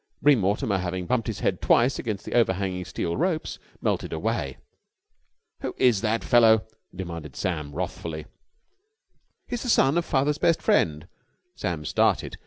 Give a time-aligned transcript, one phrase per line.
[0.19, 4.57] Bream Mortimer, having bumped his head twice against overhanging steel ropes, melted away.
[5.59, 8.25] "Who is that fellow?" demanded Sam wrathfully.
[9.47, 11.07] "He's the son of father's best friend."
[11.55, 12.39] Sam started.